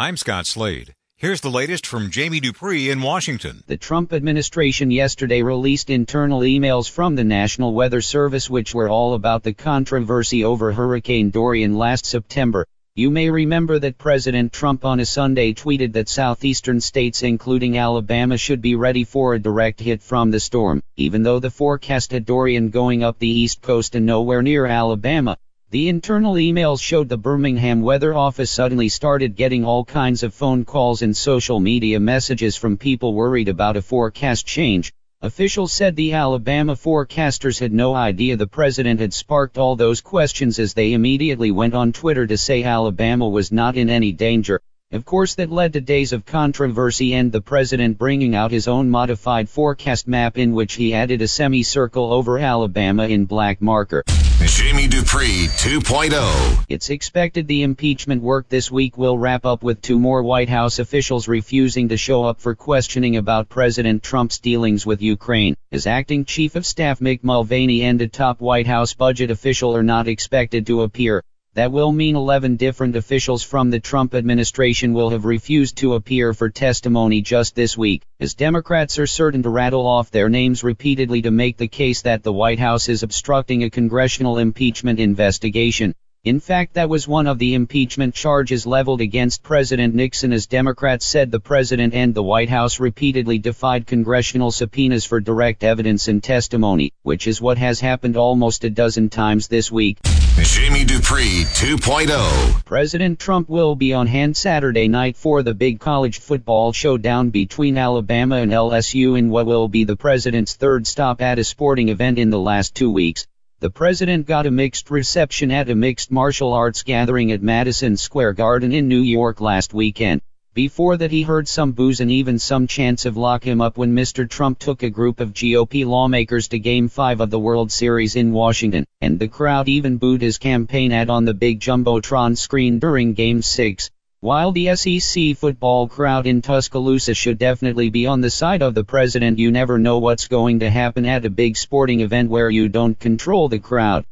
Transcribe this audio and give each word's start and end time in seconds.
I'm 0.00 0.16
Scott 0.16 0.46
Slade. 0.46 0.94
Here's 1.16 1.40
the 1.40 1.50
latest 1.50 1.84
from 1.84 2.12
Jamie 2.12 2.38
Dupree 2.38 2.88
in 2.88 3.02
Washington. 3.02 3.64
The 3.66 3.76
Trump 3.76 4.12
administration 4.12 4.92
yesterday 4.92 5.42
released 5.42 5.90
internal 5.90 6.42
emails 6.42 6.88
from 6.88 7.16
the 7.16 7.24
National 7.24 7.74
Weather 7.74 8.00
Service 8.00 8.48
which 8.48 8.72
were 8.72 8.88
all 8.88 9.14
about 9.14 9.42
the 9.42 9.52
controversy 9.52 10.44
over 10.44 10.70
Hurricane 10.70 11.30
Dorian 11.30 11.76
last 11.76 12.06
September. 12.06 12.64
You 12.94 13.10
may 13.10 13.28
remember 13.28 13.80
that 13.80 13.98
President 13.98 14.52
Trump 14.52 14.84
on 14.84 15.00
a 15.00 15.04
Sunday 15.04 15.52
tweeted 15.52 15.94
that 15.94 16.08
southeastern 16.08 16.80
states 16.80 17.24
including 17.24 17.76
Alabama 17.76 18.38
should 18.38 18.62
be 18.62 18.76
ready 18.76 19.02
for 19.02 19.34
a 19.34 19.40
direct 19.40 19.80
hit 19.80 20.00
from 20.00 20.30
the 20.30 20.38
storm, 20.38 20.80
even 20.94 21.24
though 21.24 21.40
the 21.40 21.50
forecast 21.50 22.12
had 22.12 22.24
Dorian 22.24 22.70
going 22.70 23.02
up 23.02 23.18
the 23.18 23.26
east 23.26 23.62
coast 23.62 23.96
and 23.96 24.06
nowhere 24.06 24.42
near 24.42 24.64
Alabama. 24.64 25.36
The 25.70 25.90
internal 25.90 26.32
emails 26.36 26.80
showed 26.80 27.10
the 27.10 27.18
Birmingham 27.18 27.82
Weather 27.82 28.14
Office 28.14 28.50
suddenly 28.50 28.88
started 28.88 29.36
getting 29.36 29.66
all 29.66 29.84
kinds 29.84 30.22
of 30.22 30.32
phone 30.32 30.64
calls 30.64 31.02
and 31.02 31.14
social 31.14 31.60
media 31.60 32.00
messages 32.00 32.56
from 32.56 32.78
people 32.78 33.12
worried 33.12 33.48
about 33.48 33.76
a 33.76 33.82
forecast 33.82 34.46
change. 34.46 34.94
Officials 35.20 35.74
said 35.74 35.94
the 35.94 36.14
Alabama 36.14 36.74
forecasters 36.74 37.58
had 37.58 37.74
no 37.74 37.94
idea 37.94 38.38
the 38.38 38.46
president 38.46 38.98
had 38.98 39.12
sparked 39.12 39.58
all 39.58 39.76
those 39.76 40.00
questions 40.00 40.58
as 40.58 40.72
they 40.72 40.94
immediately 40.94 41.50
went 41.50 41.74
on 41.74 41.92
Twitter 41.92 42.26
to 42.26 42.38
say 42.38 42.62
Alabama 42.62 43.28
was 43.28 43.52
not 43.52 43.76
in 43.76 43.90
any 43.90 44.12
danger. 44.12 44.62
Of 44.90 45.04
course 45.04 45.34
that 45.34 45.52
led 45.52 45.74
to 45.74 45.82
days 45.82 46.14
of 46.14 46.24
controversy 46.24 47.12
and 47.12 47.30
the 47.30 47.42
president 47.42 47.98
bringing 47.98 48.34
out 48.34 48.50
his 48.50 48.66
own 48.66 48.88
modified 48.88 49.50
forecast 49.50 50.08
map 50.08 50.38
in 50.38 50.54
which 50.54 50.76
he 50.76 50.94
added 50.94 51.20
a 51.20 51.28
semicircle 51.28 52.10
over 52.10 52.38
Alabama 52.38 53.06
in 53.06 53.26
black 53.26 53.60
marker. 53.60 54.02
Jamie 54.46 54.88
Dupree 54.88 55.48
2.0. 55.58 56.64
It's 56.70 56.88
expected 56.88 57.46
the 57.46 57.64
impeachment 57.64 58.22
work 58.22 58.48
this 58.48 58.70
week 58.70 58.96
will 58.96 59.18
wrap 59.18 59.44
up 59.44 59.62
with 59.62 59.82
two 59.82 59.98
more 59.98 60.22
White 60.22 60.48
House 60.48 60.78
officials 60.78 61.28
refusing 61.28 61.90
to 61.90 61.98
show 61.98 62.24
up 62.24 62.40
for 62.40 62.54
questioning 62.54 63.18
about 63.18 63.50
President 63.50 64.02
Trump's 64.02 64.38
dealings 64.38 64.86
with 64.86 65.02
Ukraine. 65.02 65.54
As 65.70 65.86
acting 65.86 66.24
chief 66.24 66.56
of 66.56 66.64
staff 66.64 67.00
Mick 67.00 67.22
Mulvaney 67.22 67.82
and 67.82 68.00
a 68.00 68.08
top 68.08 68.40
White 68.40 68.66
House 68.66 68.94
budget 68.94 69.30
official 69.30 69.76
are 69.76 69.82
not 69.82 70.08
expected 70.08 70.66
to 70.68 70.80
appear. 70.80 71.22
That 71.58 71.72
will 71.72 71.90
mean 71.90 72.14
11 72.14 72.54
different 72.54 72.94
officials 72.94 73.42
from 73.42 73.70
the 73.70 73.80
Trump 73.80 74.14
administration 74.14 74.92
will 74.92 75.10
have 75.10 75.24
refused 75.24 75.78
to 75.78 75.94
appear 75.94 76.32
for 76.32 76.50
testimony 76.50 77.20
just 77.20 77.56
this 77.56 77.76
week, 77.76 78.04
as 78.20 78.34
Democrats 78.34 78.96
are 79.00 79.08
certain 79.08 79.42
to 79.42 79.50
rattle 79.50 79.84
off 79.84 80.12
their 80.12 80.28
names 80.28 80.62
repeatedly 80.62 81.22
to 81.22 81.32
make 81.32 81.56
the 81.56 81.66
case 81.66 82.02
that 82.02 82.22
the 82.22 82.32
White 82.32 82.60
House 82.60 82.88
is 82.88 83.02
obstructing 83.02 83.64
a 83.64 83.70
congressional 83.70 84.38
impeachment 84.38 85.00
investigation. 85.00 85.96
In 86.24 86.40
fact, 86.40 86.74
that 86.74 86.88
was 86.88 87.06
one 87.06 87.28
of 87.28 87.38
the 87.38 87.54
impeachment 87.54 88.12
charges 88.12 88.66
leveled 88.66 89.00
against 89.00 89.44
President 89.44 89.94
Nixon 89.94 90.32
as 90.32 90.48
Democrats 90.48 91.06
said 91.06 91.30
the 91.30 91.38
president 91.38 91.94
and 91.94 92.12
the 92.12 92.24
White 92.24 92.48
House 92.48 92.80
repeatedly 92.80 93.38
defied 93.38 93.86
congressional 93.86 94.50
subpoenas 94.50 95.04
for 95.04 95.20
direct 95.20 95.62
evidence 95.62 96.08
and 96.08 96.20
testimony, 96.20 96.92
which 97.02 97.28
is 97.28 97.40
what 97.40 97.56
has 97.58 97.78
happened 97.78 98.16
almost 98.16 98.64
a 98.64 98.70
dozen 98.70 99.10
times 99.10 99.46
this 99.46 99.70
week. 99.70 99.98
Jamie 100.42 100.84
Dupree 100.84 101.44
2.0. 101.54 102.64
President 102.64 103.20
Trump 103.20 103.48
will 103.48 103.76
be 103.76 103.94
on 103.94 104.08
hand 104.08 104.36
Saturday 104.36 104.88
night 104.88 105.16
for 105.16 105.44
the 105.44 105.54
big 105.54 105.78
college 105.78 106.18
football 106.18 106.72
showdown 106.72 107.30
between 107.30 107.78
Alabama 107.78 108.38
and 108.38 108.50
LSU 108.50 109.16
in 109.16 109.30
what 109.30 109.46
will 109.46 109.68
be 109.68 109.84
the 109.84 109.96
president's 109.96 110.54
third 110.54 110.84
stop 110.84 111.22
at 111.22 111.38
a 111.38 111.44
sporting 111.44 111.90
event 111.90 112.18
in 112.18 112.30
the 112.30 112.40
last 112.40 112.74
two 112.74 112.90
weeks. 112.90 113.28
The 113.60 113.70
president 113.70 114.24
got 114.24 114.46
a 114.46 114.52
mixed 114.52 114.88
reception 114.88 115.50
at 115.50 115.68
a 115.68 115.74
mixed 115.74 116.12
martial 116.12 116.52
arts 116.52 116.84
gathering 116.84 117.32
at 117.32 117.42
Madison 117.42 117.96
Square 117.96 118.34
Garden 118.34 118.70
in 118.70 118.86
New 118.86 119.00
York 119.00 119.40
last 119.40 119.74
weekend. 119.74 120.20
Before 120.54 120.96
that 120.96 121.10
he 121.10 121.22
heard 121.22 121.48
some 121.48 121.72
boos 121.72 121.98
and 121.98 122.08
even 122.08 122.38
some 122.38 122.68
chants 122.68 123.04
of 123.04 123.16
lock 123.16 123.42
him 123.42 123.60
up 123.60 123.76
when 123.76 123.96
Mr. 123.96 124.30
Trump 124.30 124.60
took 124.60 124.84
a 124.84 124.90
group 124.90 125.18
of 125.18 125.32
GOP 125.32 125.84
lawmakers 125.84 126.46
to 126.48 126.60
Game 126.60 126.88
5 126.88 127.20
of 127.20 127.30
the 127.30 127.40
World 127.40 127.72
Series 127.72 128.14
in 128.14 128.30
Washington, 128.30 128.84
and 129.00 129.18
the 129.18 129.26
crowd 129.26 129.68
even 129.68 129.96
booed 129.96 130.22
his 130.22 130.38
campaign 130.38 130.92
ad 130.92 131.10
on 131.10 131.24
the 131.24 131.34
big 131.34 131.58
Jumbotron 131.58 132.38
screen 132.38 132.78
during 132.78 133.12
Game 133.12 133.42
6. 133.42 133.90
While 134.20 134.50
the 134.50 134.74
SEC 134.74 135.36
football 135.36 135.86
crowd 135.86 136.26
in 136.26 136.42
Tuscaloosa 136.42 137.14
should 137.14 137.38
definitely 137.38 137.88
be 137.88 138.08
on 138.08 138.20
the 138.20 138.30
side 138.30 138.62
of 138.62 138.74
the 138.74 138.82
president, 138.82 139.38
you 139.38 139.52
never 139.52 139.78
know 139.78 140.00
what's 140.00 140.26
going 140.26 140.58
to 140.58 140.68
happen 140.68 141.06
at 141.06 141.24
a 141.24 141.30
big 141.30 141.56
sporting 141.56 142.00
event 142.00 142.28
where 142.28 142.50
you 142.50 142.68
don't 142.68 142.98
control 142.98 143.48
the 143.48 143.60
crowd. 143.60 144.04